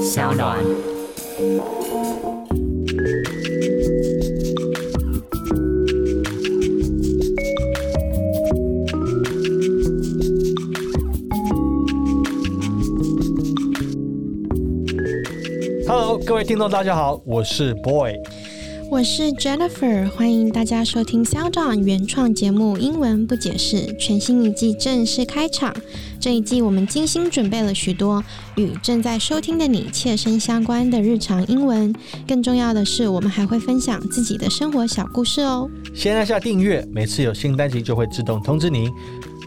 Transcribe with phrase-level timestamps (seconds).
[0.00, 0.58] 小暖。
[15.86, 18.14] Hello，各位听众，大家好，我是 Boy。
[18.88, 25.74] 我是 Jennifer，欢迎大家收听肖长原创节目《英文不解释》，全新一季正式开场。
[26.22, 28.22] 这一季我们精心准备了许多
[28.54, 31.92] 与正在收听的你切身相关的日常英文，
[32.28, 35.68] 更重要的是，我们还会分享自己的生活小故事哦。
[35.92, 38.88] 先按下订阅，每次有新单集就会自动通知您。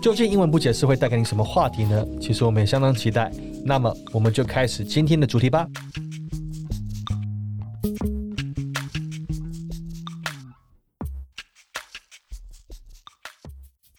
[0.02, 2.05] 究竟英文不解释会带给你什么话题呢？
[2.21, 3.31] 其实我们也相当期待。
[3.63, 5.66] 那么，我们就开始今天的主题吧。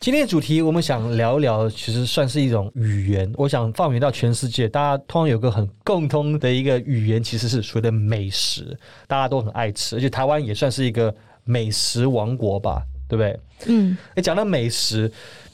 [0.06, 3.28] 今天的主题，我们想聊一聊，其实算是一种语言。
[3.34, 13.40] 我想放眼到全世界，大家通常有个很共通的一个语言，其实是所谓的美食，大家都很爱吃，而且台湾也算是一个美食王国吧，对不对？
[13.66, 15.10] 嗯，哎，讲到美食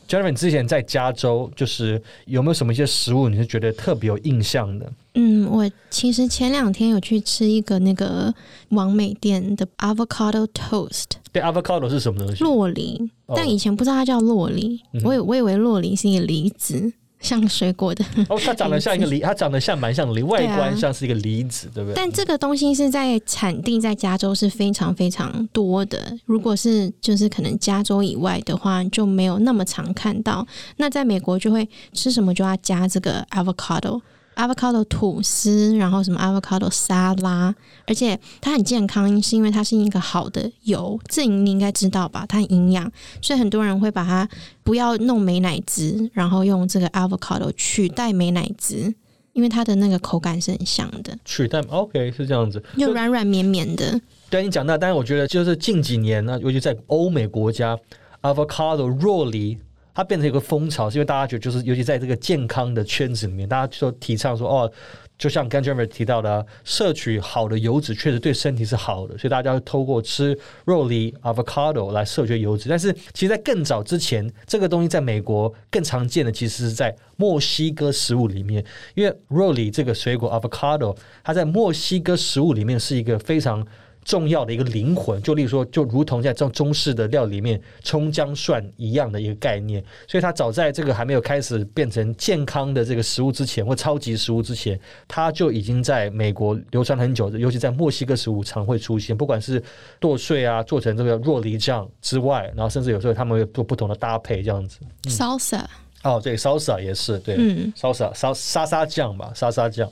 [0.07, 4.93] ，Jennifer，你之前在加州，就是有没有什么一些食物，你是觉得特别有印象的？
[5.15, 8.35] 嗯，我其实前两天有去吃一个那个
[8.69, 12.45] 王美店的 avocado toast，对，avocado 是什么东西？
[12.45, 18.05] 洛梨，哦但以前不知道它叫洛梨，嗯我以我以为洛梨是一个梨子，像水果的。
[18.29, 21.95] 哦，它长得像一个梨， 它长得像蛮像梨，外观像是一个梨子，对不对？
[21.95, 30.47] 但这个东西是在产地在加州是非常非常多的，如果是就是可能加州以外的话，就没有那么常看到。
[30.77, 34.01] 那在美国就会吃什么就要加这个 avocado。
[34.35, 37.55] Avocado 吐司，然后什么 avocado 沙拉，
[37.87, 42.25] 而且它很健康，是因为它是一个好的油，这你应该知道吧？
[42.29, 44.29] 它很营养，所以很多人会把它
[44.63, 48.95] 不要弄美乃滋，然后用这个 avocado 取代美乃滋，
[49.33, 51.17] 因为它的那个口感是很像的。
[51.25, 57.79] 取代 OK 是这样子，又软软绵绵的，对你讲到，但是我觉得就是近几年呢，尤其在欧美国家
[58.23, 59.59] ，avocado 若梨。
[59.95, 64.73] 它变成一个风潮，是因为大家觉得就是，尤其在这个健康的圈子里面，大家就提倡说，哦，
[65.19, 72.69] 就像刚 e n 提到的，摄取好的油脂确实对身体是好的，所以大家要透过吃肉梨 avocado 来摄取油脂。
[72.69, 78.65] 但是，其实，在更早之前，这个东西在美国更常见的，其实是在墨西哥食物里面，
[78.95, 83.67] 因为肉梨这个水果 avocado，它在墨西哥食物里面是一个非常。
[84.05, 89.83] 重要的一个灵魂，就例如说，就如同在这种中式的料理里面，葱姜蒜一样的一个概念。
[90.09, 99.63] 所以它早在这个还没有开始变成健康的这个食物之前，或超级食物之前，它就已经在美国流传很久，尤其在墨西哥食物常会出现，不管是
[100.01, 104.79] 剁碎啊，做成这个若梨酱之外，然后甚至有时候他们会做不同的搭配，这样子。
[105.05, 105.65] salsa，
[106.03, 109.89] 哦，对，salsa 也是对、嗯 salsa 沙沙沙酱吧，沙沙酱。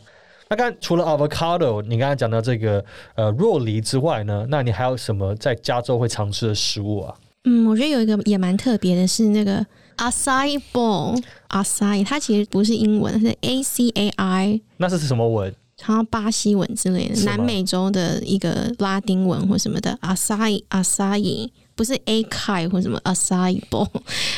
[0.50, 2.84] 那刚除了 avocado，你刚才讲到这个
[3.14, 7.14] 呃若梨之外呢，那你还有什么在加州会常吃的食物啊？
[7.44, 9.64] 嗯，我觉得有一个也蛮特别的是那个
[9.96, 15.54] asai bowl，acai 它其实不是英文，是 A C A I，那是什么文？
[15.82, 21.48] 好像巴西文之类的，南美洲的一个拉丁文或什么的 acai acai。
[21.80, 23.88] 不是 a c a i 或什么 acai bowl，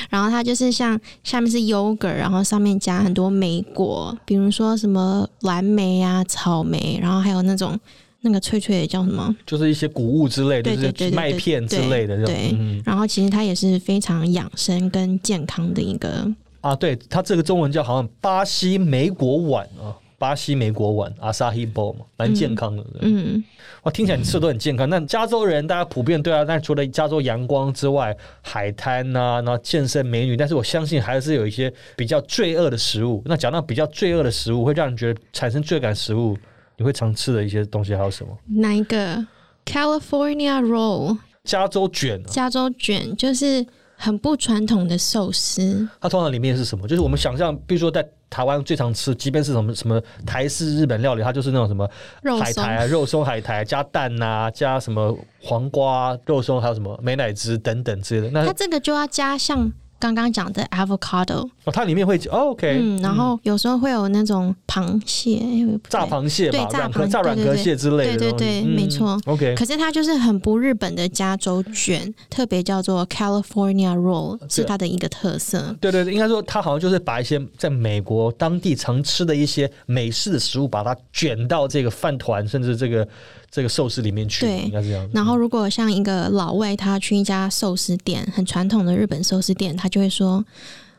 [0.09, 7.77] 然后它就是像下面是 yogurt，然后上面加很多莓果，比如说什么蓝莓啊、草莓，然后还有那种
[8.21, 9.35] 那个脆脆的叫什么？
[9.45, 12.27] 就是一些谷物之类就是麦片之类的这种。
[12.27, 19.91] 对嗯然后其实它也是非常养生跟健康的一个，啊，对，它这个中文叫好像巴西莓果碗啊，
[20.23, 22.81] 巴西莓果碗 （Asahi Bowl） 嘛，蛮健康的。
[22.85, 23.43] 对嗯，
[23.83, 24.89] 哇，听起来你吃的都很健康。
[24.89, 33.21] 那加州人大家普遍对啊，但除了加州阳光之外，海滩呐、然后健身美女，但是我相信还是有一些比较罪恶的食物。
[33.25, 36.39] 那讲到比较罪恶的食物，会让人觉得产生罪感的食物，
[36.77, 38.39] 你会常吃的一些东西还有什么？
[38.61, 39.27] 哪一个
[39.67, 43.67] California roll 加州卷、啊，加州卷就是
[44.03, 46.89] 很不传统的寿司，它通常里面是什么？
[46.89, 51.89] 就是我们想象，比如说在台湾最常吃，即便是什么什么台式日本料理，它就是那种什么
[52.21, 58.31] 肉松海苔啊、肉松海苔加蛋呐、加什么黄瓜、肉松，还有什么美乃滋等等之类的。
[58.33, 59.71] 那它这个就要加像
[60.03, 65.41] 刚刚讲的 avocado，哦，它里面会哦，OK，嗯，然后有时候会有那种螃蟹，
[65.89, 69.17] 炸螃蟹嘛，对炸软壳螃炸软壳蟹之类的对对对，嗯没错。
[69.27, 75.73] OK，可是它就是很不日本的加州卷，特别叫做 California roll，是它的一个特色。
[75.81, 83.07] 对对对，应该说它好像就是把一些在美国当地常吃的一些美式的食物，把它卷到这个饭团甚至这个
[83.53, 85.07] 这个寿司里面去，对应该是这样。
[85.13, 90.43] 然后，如果像一个老外，他去一家寿司店，很传统的日本寿司店，他就会说：“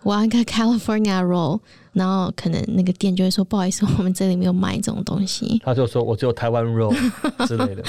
[0.03, 1.59] 我要一个 California roll，
[1.93, 5.59] 然后可能那个店就会说不好意思，我们这里没有卖这种东西。
[5.65, 6.95] 他就说我只有台湾 roll
[7.47, 7.83] 之类的。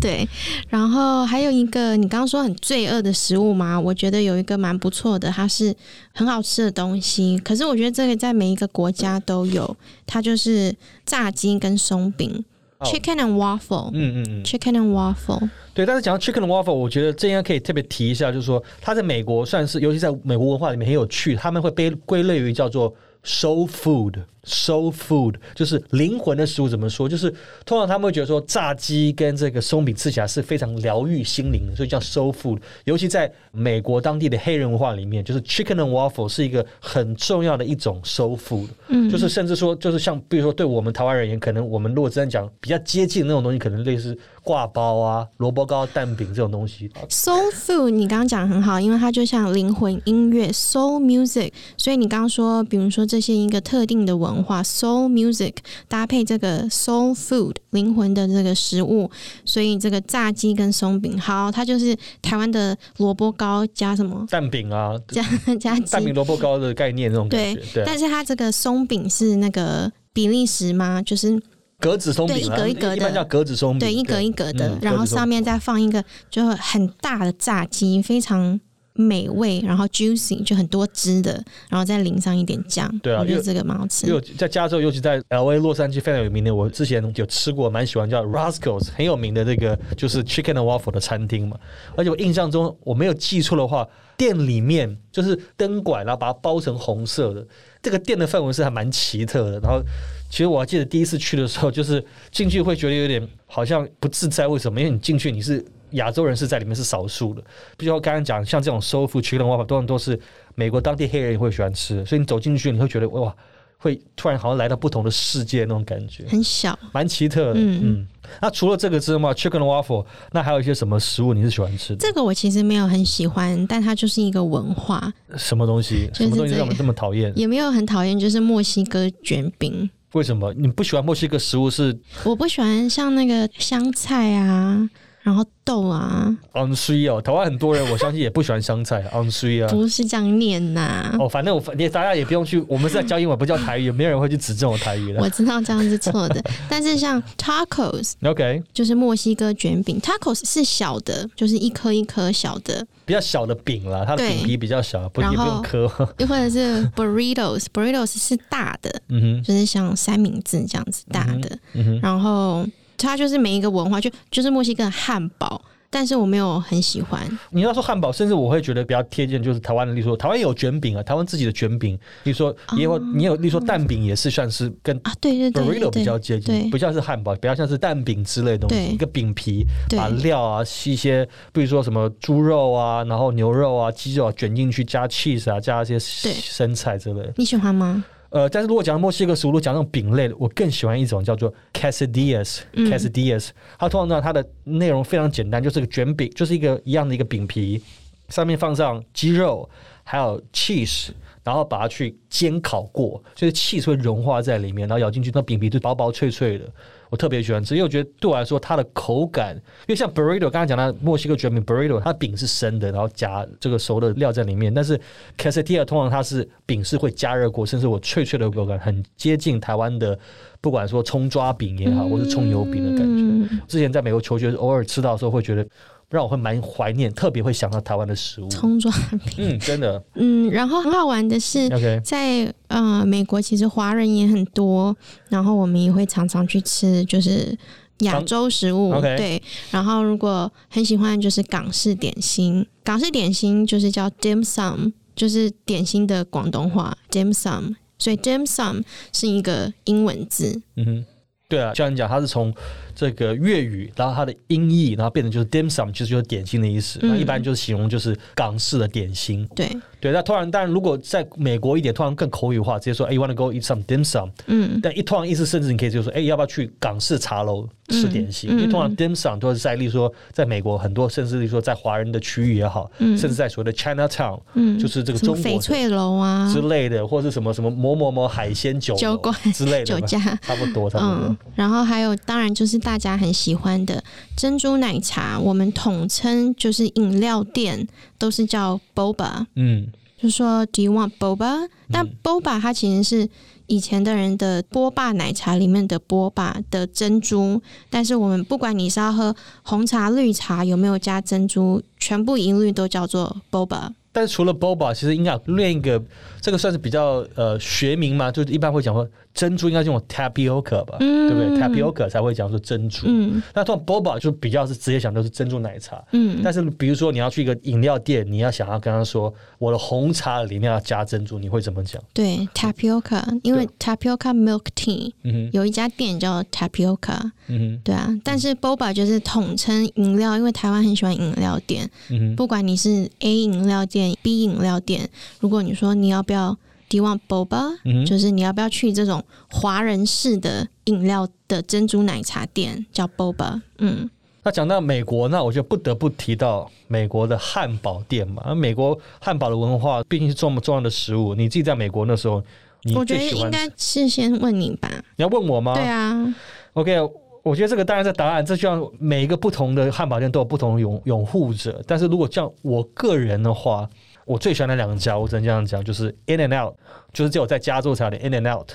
[0.00, 0.28] 对，
[0.68, 5.74] 然后还有一个你刚刚说很罪恶的食物嘛，我觉得有一个蛮不错的，它是
[6.12, 7.36] 很好吃的东西。
[7.38, 9.76] 可是我觉得这个在每一个国家都有，
[10.06, 10.72] 它就是
[11.04, 12.44] 炸鸡跟松饼、
[12.78, 15.48] 哦 c h i c k e n and waffle，、嗯嗯嗯，chicken and waffle。
[15.72, 15.86] 对。
[15.86, 22.94] 但是讲到 chicken and waffle，我觉得这应该可以特别提一下，就是说它在美国算是，尤其在美国文化里面很有趣，他们会被归类于叫做
[23.24, 24.14] soul food。
[24.46, 27.08] Soul food 就是灵魂的食物，怎么说？
[27.08, 27.28] 就是
[27.64, 32.58] 通常他们会觉得说，炸鸡跟这个松饼吃起来是非常疗愈心灵的，所以叫 soul food。
[32.84, 38.68] 尤其在美国当地的黑人文化里面，就是 chicken and waffle 是一个很重要的一种 soul food。
[38.88, 46.88] 嗯，就是甚至说，就是像比如说，对我们台湾而言，可能我们如果真的讲比较接近的那种东西，可能类似挂包啊、萝卜糕、蛋饼这种东西。
[47.08, 51.52] Soul food，你刚刚讲得很好，因为它就像灵魂音乐 （soul music）。
[51.76, 55.54] 所以你刚刚说，比如说这些一个特定的文化 （soul music）
[55.88, 59.10] 搭配这个 soul food 灵魂的这个食物，
[59.44, 64.26] 所以这个炸鸡跟松饼，好，它就是台湾的萝卜糕加什么？
[64.30, 65.22] 蛋饼啊，加
[65.60, 71.02] 加蛋饼，萝卜糕的概念那种感对觉，对啊，但是它这个松饼是那个比利时吗？
[71.02, 71.40] 就是
[71.78, 72.96] 格子松饼啊，对一格一格的。
[72.96, 78.58] 一般叫格子松饼，对，一格一格的，嗯然后上面再放一个就很大的炸鸡，非常
[78.96, 81.32] 美味，然后 juicy 就很多汁的，
[81.68, 82.86] 然后再淋上一点酱。
[83.02, 84.20] 对啊因为我觉得这个蛮好吃因为。
[84.36, 91.58] 在加州，尤其在 L A 洛杉矶非常有名的，我之前有吃过，蛮喜欢叫 Roscoe's，很有名的这个就是 Chicken and Waffle 的餐厅嘛。
[91.96, 97.46] 而且我印象中我没有记错的话，店里面就是灯管，然后把它包成红色的。
[97.82, 99.60] 这个店的氛围是还蛮奇特的。
[99.60, 99.80] 然后
[100.28, 104.80] 其实我还记得第一次去的时候，就是进去会觉得有点好像不自在，为什么？
[104.80, 107.42] 因为你进去你是亚洲人是在里面是少数的，
[107.76, 110.18] 比如说刚刚讲像这种 soul food chicken waffle，多人都是
[110.54, 113.34] 美国当地黑人也会喜欢吃，所以你走进去你会觉得哇。
[113.78, 117.60] 会突然好像来到不同的世界那种感觉，很小，蛮奇特的。
[117.60, 118.08] 嗯嗯
[118.40, 121.98] 那除了这个之外，chicken waffle，那还有一些什么食物你是喜欢吃的？
[121.98, 126.08] 这个我其实没有很喜欢，但它就是一个文化，什么东西？
[126.08, 127.30] 就是什么东西这让我们这么讨厌？
[127.36, 129.88] 也没有很讨厌，就是墨西哥卷饼。
[130.14, 134.88] 为什么你不喜欢墨西哥食物是我不喜欢像那个香菜啊，
[135.26, 137.20] 然后豆啊，on sweet 哦？
[137.20, 139.68] 台湾很多人我相信也不喜欢香菜 on sweet 啊。
[139.68, 145.28] 不是这样念呐、哦，反正我也大家也不用去，我们是在教英文，不叫台语，没有人会去指正我台语的我。
[145.30, 146.40] 知道这样是错的，
[146.70, 155.90] 但是像 tacos OK，就是墨西哥卷饼，tacos 是小的，就是一颗一颗小的，比较小的饼啦，它的对饼皮比较小，也不用后磕。
[156.18, 162.64] 又或者是 burritos，burritos 是大的，嗯哼，就是像三明治这样子大的，嗯哼，然后
[162.96, 167.20] 它就是每一个文化就就是墨西哥的汉堡，但是我没有很喜欢，
[167.50, 171.94] 你要说汉堡，甚至我会觉得比较贴近，就是台湾的，例如说台湾有卷饼啊，台湾自己的卷饼，
[172.24, 179.98] 例如说也有、你有，例如说蛋饼也是算是跟啊，对对对 burrito 比较接近，不像是汉堡，比较像是蛋饼之类的东西，一个饼皮对。
[179.98, 187.32] 把料啊、一些比如说什么猪肉啊，然后牛肉啊、鸡肉啊卷进去，加 cheese 啊，加一些生菜之类的。
[187.36, 188.04] 你喜欢吗？
[188.36, 192.58] 呃，但是如果讲墨西哥食物，如果讲那种饼类的，我更喜欢一种叫做 quesadillas。
[192.74, 193.48] 嗯 quesadillas，
[193.78, 197.82] 它通常呢，它的内容非常简单，就是个卷饼，就是一个一样的一个饼皮，
[198.28, 199.66] 上面放上鸡肉，
[200.08, 201.08] 还有 cheese，
[201.42, 206.64] 然后把它去煎烤过，所以 cheese 会融化在里面，然后咬进去，那饼皮就薄薄脆脆的。
[207.08, 215.00] 我特别喜欢吃，因为我觉得对我来说，它的口感，因为像 burrito，刚才讲到墨西哥卷饼 burrito，它饼是生的，然后夹这个熟的料在里面，但是
[215.36, 220.16] quesadilla 通常它是饼是会加热过，甚至我脆脆的口感很接近台湾的，
[220.60, 223.22] 不管说葱抓饼也好，或是葱油饼的感觉。
[223.22, 225.66] 嗯之前在美国求学，偶尔吃到的时候会觉得。
[226.08, 228.48] 让我会蛮怀念，特别会想到台湾的食物。
[228.48, 228.92] 葱抓
[229.24, 230.02] 饼，嗯，真的。
[230.14, 231.68] 嗯，然后很好玩的是
[232.04, 234.96] 在呃美国，其实华人也很多，
[235.28, 237.58] 然后我们也会常常去吃，就是
[238.00, 238.92] 亚洲食物。
[239.00, 248.82] 对，然后如果很喜欢就是港式点心，港式点心就是叫 dim sum，就是点心的广东话 dim sum，所以 dim sum
[249.12, 250.62] 是一个英文字。
[250.76, 251.04] 嗯哼，
[251.48, 252.54] 对啊，像你讲，它是从
[252.96, 256.98] 这个粤语，然后它的音译，然后变成就是 dim sum，其实就是点心的意思。
[257.02, 259.46] 嗯那一般就是形容就是港式的点心。
[259.54, 264.30] 对，对，那突然，当然如果在美国一点，突然更口语化，直接说，哎、y o u wanna go eat some dim sum？
[264.46, 268.50] 嗯，但一突然意思，甚至你可以就说，哎、要不要去港式茶楼吃点心？
[268.50, 280.18] 嗯因为通常 dim sum 都是在，例如说，在美国很多，甚至例如说在华人的区域也好，嗯甚至在所谓的 Chinatown，、嗯就是这个中国翡翠楼啊之，类的，或是什么什么某某某海鲜酒酒馆之类的，酒家。
[280.42, 281.28] 差不多，差不多。
[281.28, 284.04] 嗯，然后还有，当然就是大家很喜欢的
[284.36, 287.84] 珍珠奶茶，我们统称就是饮料店
[288.16, 291.68] 都是叫 boba，嗯，就就说 Do you want boba？
[291.90, 293.28] 但 boba 它其实是
[293.66, 303.90] 以前的人的波霸奶茶里面的波霸的珍珠，但是我们不管你是要喝红茶、绿茶，有没有加珍珠，全部一律都叫做 boba。
[304.12, 306.02] 但是除了 boba，其实应该另一个，
[306.40, 313.06] 这个算是比较呃学名嘛，就是一般会讲说珍珠应该用 tapioca 吧，对不对？tapioca 才会讲说珍珠。
[313.06, 316.02] 嗯那通常 boba 就比较是直接讲都是珍珠奶茶。
[316.12, 322.02] 嗯，但是比如说你要去一个饮料店，你要想要跟他说我的红茶里面要加珍珠，你会怎么讲？
[322.14, 335.06] 对 tapioca，因为 tapioca milk tea 嗯，有一家店叫 tapioca，嗯对啊，但是 boba 就是统称饮料，因为台湾很喜欢饮料店，嗯，不管你是 A 饮料店、B 饮料店，
[335.40, 336.56] 如果你说你要不要
[336.88, 344.08] Do you want boba，、嗯，就是你要不要去这种华人式的饮料的珍珠奶茶店叫 boba，嗯，
[344.44, 348.54] 那讲到美国，那我就不得不提到美国的汉堡店嘛。
[348.54, 352.40] 美国汉堡的文化毕竟是这么重要的食物，你自己在美国那时候，
[352.84, 355.74] 你我觉得应该是先问你吧，你要问我吗？
[355.74, 356.34] 对啊
[356.74, 356.96] ，OK，
[357.42, 361.82] 我觉得这个当然在答案，这就像每一个不同的汉堡店都有不同的拥拥护者。
[361.84, 363.88] 但是如果像我个人的话，
[364.26, 366.74] 我最喜欢的两个家，我只能这样讲，就是 In and Out，
[367.12, 368.72] 就是只有在加州才有的 In and Out，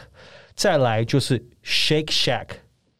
[0.56, 2.48] 再来就是 Shake shack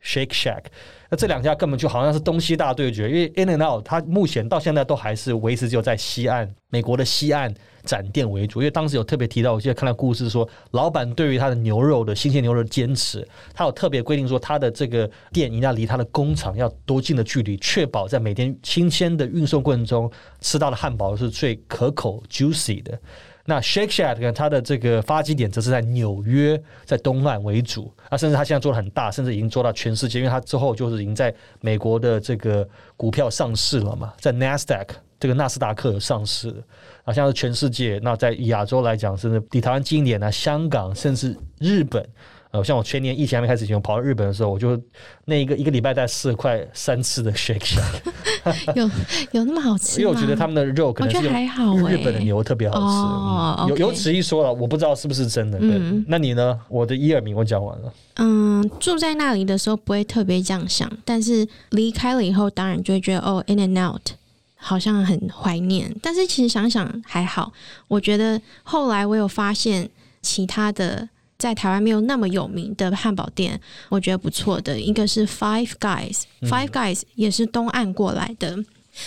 [0.04, 0.64] Shake Shack。
[1.10, 7.54] 那这两家根本就好像是东西大对决，因为 In and Out 它目前到现在都还是维持只有在西岸，美国的西岸
[7.84, 8.62] 展店为主。
[8.62, 22.98] 因为当时有特别提到，我记得看到故事说，老板对于他的牛肉的新鲜牛肉的坚持，他有特别规定说，他的这个店一定要离他的工厂要多近的距离，确保在每天新鲜的运送过程中吃到的汉堡是最可口 juicy 的。
[23.46, 34.88] 那 Shake Shack 呢，它的这个发迹点则是在纽约，在东岸为主啊，甚至它现在做的很大，甚至已经做到全世界，因为它之后就是已经在美国的这个股票上市了嘛，在 NASDAQ
[35.20, 36.64] 这个纳斯达克有上市了
[37.04, 42.08] 啊，像是全世界，那在亚洲来讲，甚至比台湾近一点呢，香港甚至日本。
[42.52, 44.78] 呃，像我全年疫情还没开始前，我跑到日本的时候，我就
[45.26, 48.90] 那一个一个礼拜带四块三次的 Shake Shack， 有
[49.32, 50.02] 有那么好吃吗？
[50.02, 55.58] 因为我觉得他们的肉可我觉得能是还好哎、日本的牛特别好吃，哦嗯有有此一说了，我不知道是不是真的。
[55.60, 56.60] 对，嗯那你呢？
[56.68, 57.94] 我的一二名我讲完了。
[58.18, 64.10] 嗯，住在那里的时候不会特别这样想，但是离开了以后，当然就会觉得哦，In and Out
[64.56, 65.96] 好像很怀念。
[66.02, 67.54] 但是其实想想还好，
[67.88, 69.90] 我觉得后来我有发现
[70.22, 71.08] 其他的
[71.42, 74.80] 在台湾没有那么有名的汉堡店，我觉得不错的。
[74.80, 78.56] 一个是 Five Guys，Five Guys 也是东岸过来的，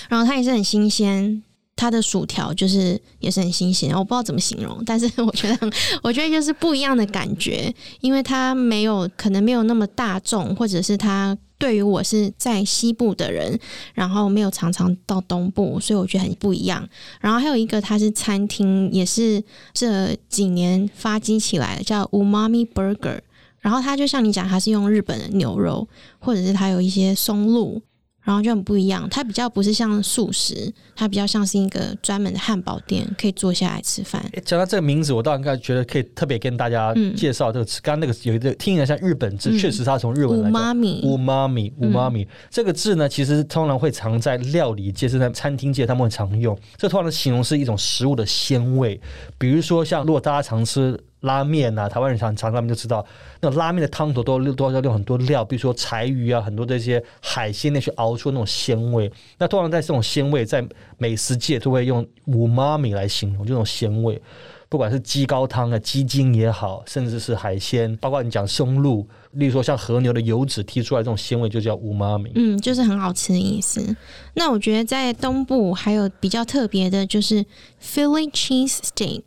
[0.08, 1.44] 然后它也是很新鲜。
[1.76, 5.72] 它的薯条就是也是很新鲜，我不知道怎么形容，但是 我觉得很，
[6.04, 13.58] 我觉得就是不一样的感觉，因为它没有可能没有那么大众，或者是它对于我是在西部的人，
[13.94, 16.86] 然后没有常常到东部，所以我觉得很不一样。
[17.20, 19.42] 然后还有一个它是餐厅，也是
[19.72, 23.20] 这几年发迹起来的，叫 Umami Burger。
[23.60, 27.80] 然后它就像你讲，它是用日本的牛肉，或者是它有一些松露。
[28.24, 34.20] 然后就很不一样，它比较不是像素食，它比较像是一个专门的汉堡店，可以坐下来吃饭。
[34.32, 37.80] 诶讲到这个名字，我倒应该觉得可以特别跟大家嗯介绍这个词。
[37.82, 40.50] 刚刚那个有一个听起来像日本字，嗯确实它从日文来讲。
[40.50, 46.58] 五妈咪，五妈咪，五妈咪这个字呢，其实通常会常在料理界，是在餐厅界，他们会常用。
[46.78, 48.98] 这通常形容是一种食物的鲜味，
[49.36, 53.04] 比如说像如果大家常吃拉面啊，台湾人常常他们就知道，
[53.40, 59.10] 那种拉面的汤头都都要用很多料，比如说柴鱼啊，很多这些海鲜那去熬出那种鲜味。
[59.38, 60.64] 那通常在这种鲜味，在
[60.98, 64.20] 美食界都会用五妈咪来形容这种鲜味。
[64.66, 72.32] 不管是鸡高汤啊、鸡精也好，甚至是海鲜，包括你讲松露，例如说像和牛的油脂提出来这种鲜味，就叫五妈咪。
[72.34, 73.94] 嗯，就是很好吃的意思。
[74.32, 77.44] 那我觉得在东部还有比较特别的，就是
[77.80, 79.22] Philly cheese steak，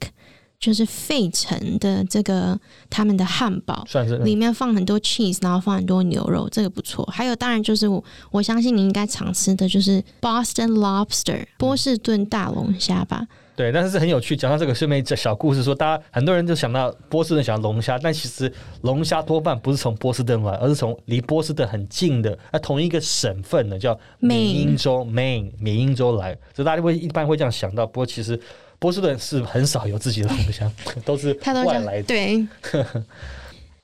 [0.60, 2.60] 就是费城的这个
[2.90, 3.84] 他们的汉堡。
[3.88, 7.06] 算是里面放很多 cheese，然后放很多牛肉，这个不错。
[7.12, 13.28] 还有，当然就是我我相信你应该常吃的就是 Boston Lobster 波士顿大龙虾吧？
[13.56, 14.36] 对，但是是很有趣。
[14.38, 27.88] 讲到这个，顺便讲小故事说，大家很多人就想到波士顿想到龙虾，但其实龙虾多半不是从波士顿来，而是从离波士顿很近的，啊，同一个省份的叫缅因州 Maine 缅因州来，所以大家会一般会这样想到。
[27.88, 28.40] 不过其实
[28.80, 30.72] 波士顿是很少有自己的龙虾，
[31.06, 32.04] 都是它都这样外来的。
[32.04, 32.48] 对。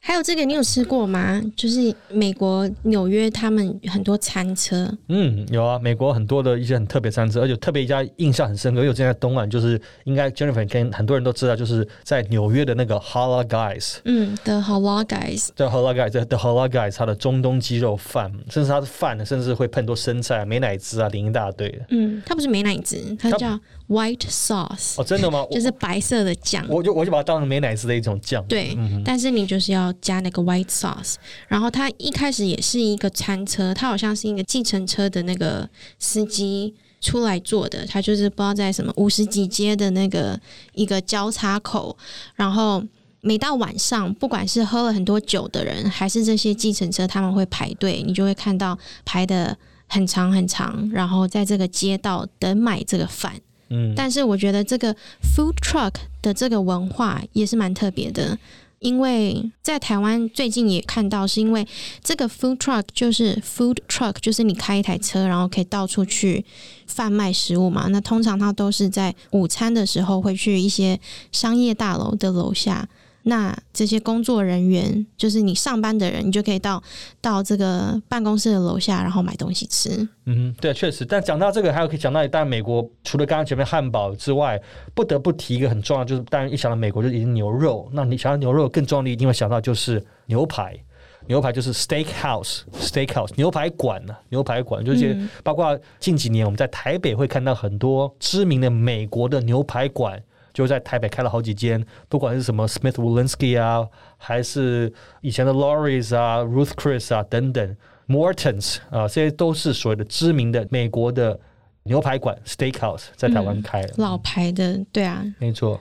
[0.06, 1.42] 还有这个你有吃过吗？
[1.56, 14.00] 就是美国纽约他们很多餐车，嗯，有啊，美国很多的一些很特别餐车，而且特别一家印象很深刻，因为我之前在东莞，就是应该 Jennifer 跟很多人都知道，就是在纽约的那个 Hala Guys。
[14.04, 21.86] 嗯的 Hala Guys，这 Hala Guys，这 The Hala Guys，它的中东鸡肉饭，甚至它的饭呢，甚至会喷多生菜、美乃滋啊，淋一大堆的。
[21.92, 23.58] 嗯，它不是美乃滋，它它叫
[23.94, 25.46] white sauce，、哦，真的吗？
[25.52, 26.66] 就是白色的酱。
[26.68, 28.44] 我我就我就把它当成美乃滋的一种酱。
[28.48, 31.16] 对，嗯但是你就是要加那个 white sauce。
[31.48, 35.70] 然后它一开始也是一个餐车，它好像是一个计程车的那个
[36.00, 40.40] 司机出来做的，他就是不知道在什么五十几街的那个
[40.74, 41.96] 一个交叉口，
[42.36, 42.84] 然后。
[43.26, 49.58] 每到晚上，不管是喝了很多酒的人，还是这些计程车，他们会排队，你就会看到排的
[49.88, 53.32] 很长很长，然后在这个街道等买这个饭。
[53.70, 58.38] 嗯，但是我觉得这个 food truck 的这个文化也是蛮特别的，
[58.80, 61.66] 因为在台湾最近也看到，是因为
[62.04, 66.44] 这个 food truck 就是 food truck，就是你开一台车，然后可以到处去
[66.86, 67.88] 贩卖食物嘛。
[67.90, 71.00] 那通常它都是在午餐的时候会去一些
[71.32, 72.88] 商业大楼的楼下。
[73.24, 76.82] 那这些工作人员，就是你上班的人，你就可以到
[77.22, 80.08] 到这个办公室的楼下，然后买东西吃。
[80.26, 81.06] 嗯哼，对，确实。
[81.06, 84.62] 但讲到这个，还有可以讲到，当然美国除了刚刚前面汉堡之外，
[84.94, 90.78] 不得不提一个很重要，就是当然一想到美国就已经牛肉，那你想到牛肉更重要的一定会想到就是牛排。
[91.26, 100.22] 牛排就是 steak house，steak house 牛排馆呢、牛排馆就是嗯包括近几年我们在台北会看到很多知名的美国的牛排馆，
[100.54, 107.76] 就在台北开了好几间，不管是什么 Smith Wollensky 啊，还是以前的 Lawry's 啊、Ruth Chris 啊等等
[108.08, 111.40] ，Mortons 啊，这些都是所谓的知名的美国的
[111.84, 113.90] 牛排馆 steakhouse 在台湾开了。
[113.98, 115.80] 老牌的，对啊，没错。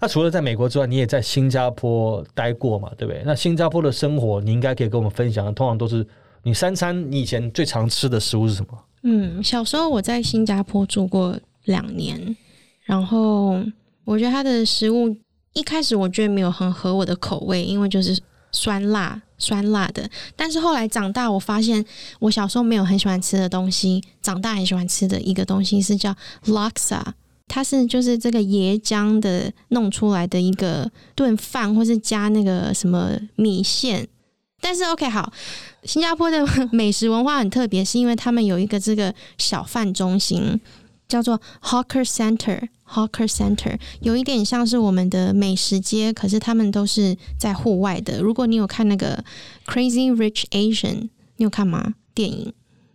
[0.00, 3.22] 那除了在美国之外，你也在新加坡待过嘛，对不对？
[3.24, 5.54] 那新加坡的生活，你应该可以跟我们分享。
[5.54, 6.04] 通常都是
[6.42, 8.84] 你三餐，你以前最常吃的食物是什么？
[9.04, 12.36] 嗯，小时候我在新加坡住过两年，
[12.82, 13.62] 然后
[14.04, 15.16] 我觉得它的食物
[15.52, 18.18] 一开始我觉得没有很合我的口味，因为就是
[18.50, 20.08] 酸辣酸辣的。
[20.34, 21.84] 但是后来长大，我发现
[22.20, 26.14] 我小时候没有很喜欢吃的东西，长大很喜欢吃的一个东西是叫
[26.46, 27.02] laksa。
[27.48, 34.08] 它是就是这个椰浆的弄出来的一个炖饭，或是加那个什么米线。
[34.58, 35.30] 但是 OK 好，
[35.82, 40.58] 新加坡的 美食文化很特别，是因为他们有一个这个小贩中心，
[41.08, 42.68] 叫做 Hawker Center。
[42.92, 48.20] Hawker Center 有一点像是我们的美食街，可是他们都是在户外的。
[48.20, 49.24] 如果你有看那个
[49.66, 51.94] Crazy Rich Asian，你有看吗？
[52.12, 52.52] 电影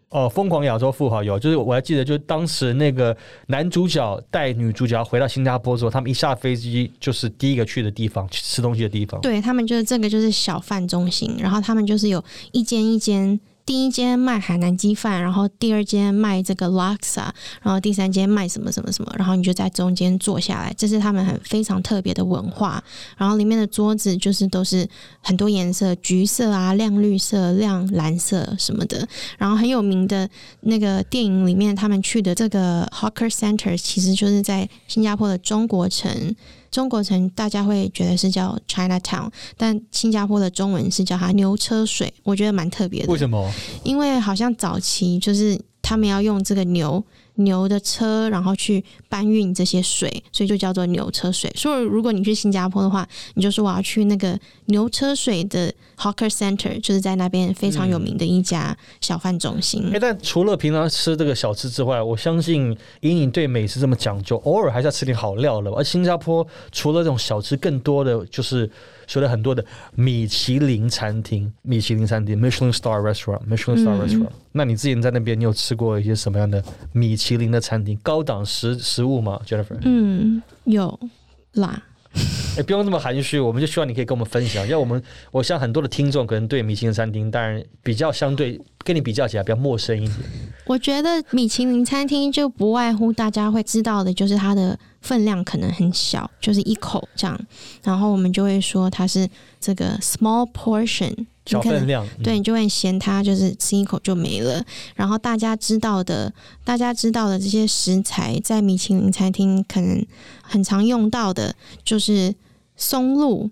[0.10, 3.18] 哦，疯狂亚洲富豪有，就是我还记得，就是当时那个
[3.48, 9.20] 男主角带女主角回到新加坡之后，他们一下飞机就是第一个去的地方，去吃东西的地方。
[9.22, 13.40] 对他们就是这个就是小贩中心，然后他们就是有一间一间。
[13.68, 17.28] 第一间卖海南鸡饭，然后第二间卖这个 laksa，
[17.62, 22.82] 然后第三间卖什么什么什么，然后你就在中间坐下来，这是他们很非常特别的文化。
[23.18, 24.88] 然后里面的桌子就是都是
[25.20, 29.06] 很多颜色，橘色啊、亮绿色、亮蓝色什么的。
[29.38, 30.30] 然后很有名的
[30.62, 36.34] 那个电影里面，他们去的这个 Hawker Center 其实就是在新加坡的中国城。
[36.78, 43.12] 中国城大家会觉得是叫 Chinatown，但新加坡的中文是叫它牛车水，我觉得蛮特别的。
[43.12, 43.52] 为什么？
[43.84, 47.04] 因为好像早期就是他们要用这个牛
[47.38, 51.52] 牛的车，然后去搬运这些水，所以就叫做牛车水。
[51.56, 59.90] 所以如果你去新加坡的话，你就说我要去那个牛车水的 Hawker Center，就是在那边非常有名的一家小贩中心。
[59.94, 65.72] 哎、但除了平常吃这个小吃之外，我相信以你对美食这么讲究，偶尔还是要吃点好料的。
[65.72, 68.70] 而新加坡除了这种小吃，更多的就是
[69.08, 69.66] 说了很多的
[69.96, 79.80] 米其林餐厅，米其林餐厅 （Michelin Star Restaurant），Michelin Star 嗯 Restaurant、那你之前在那边，你有吃过一些什么样的米其林的餐厅、高档食食物吗，Jennifer？
[79.82, 81.00] 嗯，有
[81.54, 81.82] 啦。
[82.58, 85.00] 哎、不用这么含蓄，我们就希望你可以跟我们分享，因为我们
[85.32, 90.18] 我想很多的听众可能对米其林餐厅，当然比较相对跟你比较起来比较陌生一点。
[90.66, 97.40] 我觉得米其林餐厅就不外乎大家会知道的，就是它的分量可能很小，就是一口这样，
[97.82, 99.26] 然后我们就会说它是
[99.58, 101.16] 这个 small portion，
[101.46, 104.62] 小分量，嗯对，你就会嫌它就是吃一口就没了。
[104.96, 106.34] 然后大家知道的，
[106.66, 110.06] 大家知道的这些食材，在米其林餐厅可能
[110.44, 112.36] 很常用到的，就是
[112.76, 113.50] 松露，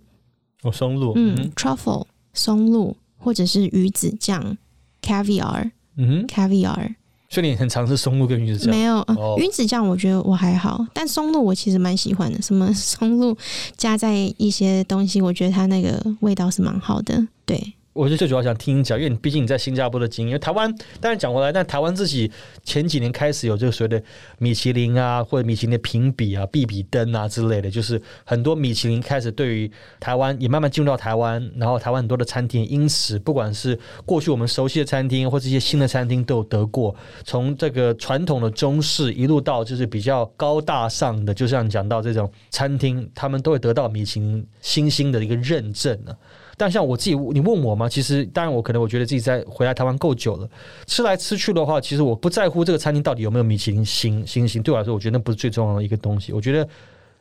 [0.63, 4.58] 哦，松露，嗯嗯 t r u f f l e 松露，或者是鱼子酱
[5.02, 6.96] ，caviar 嗯哼，caviar。
[7.30, 8.84] 所以你很尝试松露跟鱼子酱没。
[8.84, 12.42] 有，呃哦鱼子酱我觉得我还好，但松露我其实蛮喜欢的。
[12.42, 13.36] 什么 松露
[13.76, 17.26] 加在一些东西，我觉得它那个味道是蛮好的。
[17.46, 22.30] 对，我就最主要想听你讲，因为你毕竟你在新加坡的经验，因为台湾当然讲回来，但台湾自己
[22.62, 24.04] 前几年开始有这个所谓的
[24.38, 46.14] 米其林啊，或者米其林的评比啊、必比登啊之类的，就是很多米其林开始对于台湾也慢慢进入到台湾，然后台湾很多的餐厅，因此不管是过去我们熟悉的餐厅，或这些新的餐厅都有得过，从这个传统的中式一路到就是比较高大上的，就像讲到这种餐厅，他们都会得到米其林星星的一个认证呢、
[46.58, 50.50] 但像我自己，你问我嘛，其实当然我可能我觉得自己在回来台湾够久了，
[50.88, 56.32] 吃来吃去的话，其实我不在乎这个餐厅到底有没有米其林星星星，对我来说，我觉得那不是最重要的一个东西。
[56.32, 56.68] 我觉得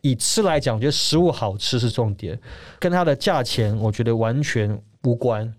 [0.02, 2.38] 以吃来讲，我觉得食物好吃是重点，
[2.78, 5.52] 跟它的价钱，我觉得完全无关。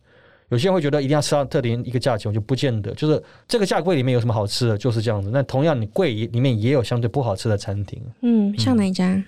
[0.49, 2.93] 有些人会觉得一定要吃到特定一个价钱，我就不见得。
[2.93, 5.31] 就是这个价柜里面有什么好吃的，就是这样子。
[5.33, 7.99] 那同样，你柜里面也有相对不好吃的餐厅。
[8.21, 9.21] 嗯，像哪一家？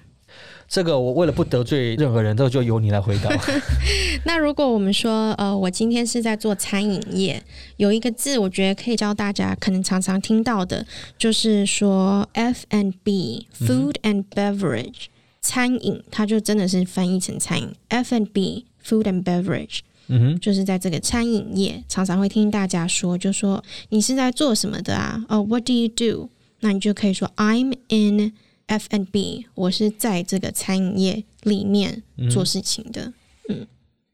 [0.67, 3.29] 这个我为了不得罪任何人，这个就由你来回答。
[4.25, 7.41] 那如果我们说，呃，我今天是在做餐饮业，
[7.77, 10.85] 有一个字，我觉得可以教大家，可能常常听到的，
[11.17, 15.05] 就是说 F and B，Food and Beverage，、
[15.39, 19.79] 餐饮，它就真的是翻译成餐饮，F and B，Food and Beverage。
[20.09, 25.21] 嗯哼，就是在这个餐饮业，常常会听大家说，就说你是在做什么的啊？
[25.27, 26.29] 哦、w h a t do you do？
[26.61, 28.33] 那你就可以说 I'm in
[28.67, 33.13] F and B，我是在这个餐饮业里面做事情的。
[33.49, 33.65] 嗯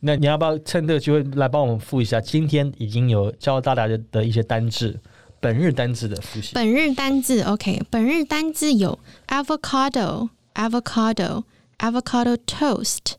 [0.05, 2.19] 那你要不要趁这个机会来帮我们复一下？
[2.19, 4.99] 今天已经有教大家的的一些单字，
[5.39, 6.53] 本日单字的复习。
[6.53, 11.43] 本日单字，OK，本日单字有 avocado、avocado、
[11.77, 13.13] avocado toast、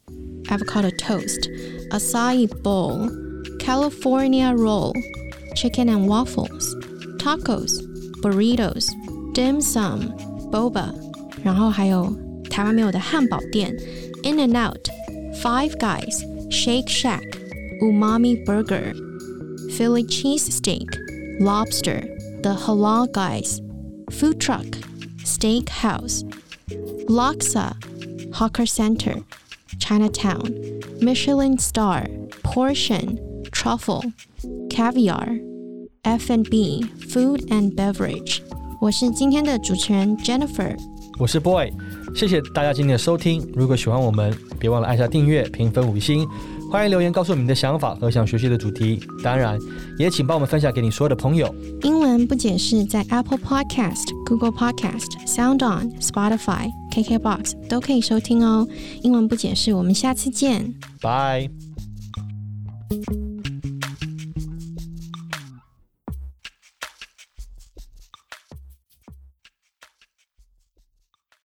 [0.44, 1.48] avocado toast、
[1.90, 3.08] acai bowl、
[3.58, 4.92] California roll、
[5.56, 6.66] chicken and waffles、
[7.18, 7.80] tacos、
[8.20, 8.88] burritos、
[9.32, 10.12] dim sum、
[10.50, 10.92] boba，
[11.43, 12.13] 然后还有
[12.49, 13.75] 台湾没有的汉堡店
[14.23, 22.01] In and Out、Five Guys、Shake Shack、Umami Burger、Philly cheesesteak、lobster,
[22.41, 23.61] the halal guys,
[24.11, 24.65] food truck,
[25.23, 26.23] steakhouse,
[27.07, 27.73] Laksa,
[28.33, 29.23] hawker center,
[29.79, 32.05] Chinatown, Michelin star,
[32.43, 34.03] portion, truffle,
[34.69, 35.39] caviar,
[36.03, 38.41] F&B, food and beverage.
[38.81, 40.77] 我是今天的主持人 Jennifer。
[41.18, 41.70] 我是 boy，
[42.14, 43.46] 谢谢大家今天的收听。
[43.54, 46.26] 如果喜欢我们，别忘了按下订阅、评分五星。
[46.70, 49.56] 欢迎留言告诉我们你的想法和想学习的主题，当然
[49.96, 51.54] 也请帮我们分享给你所有的朋友。
[51.82, 58.66] 英文不解释在 Apple Podcast、Google Podcast、Sound On、Spotify、KKBox 都可以收听哦。
[59.02, 60.74] 英文不解释，我们下次见。
[61.00, 61.48] 拜。